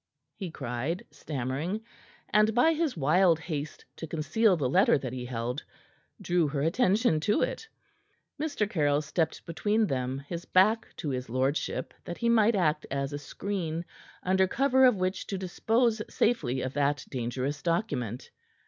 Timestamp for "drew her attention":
6.19-7.19